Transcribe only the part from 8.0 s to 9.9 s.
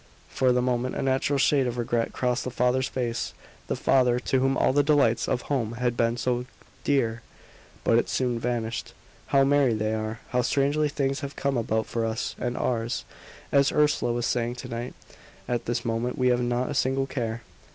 soon vanished. "How merry